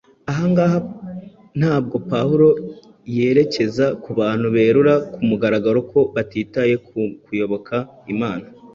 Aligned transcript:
Ahangaha 0.31 0.77
ntabwo 1.59 1.95
Pawulo 2.11 2.47
yerekeza 3.15 3.85
ku 4.03 4.09
bantu 4.19 4.47
berura 4.55 4.93
ku 5.13 5.19
mugaragaro 5.29 5.79
ko 5.91 5.99
batitaye 6.15 6.75
ku 6.87 6.99
kuyoboka 7.23 7.75
Imana, 8.13 8.45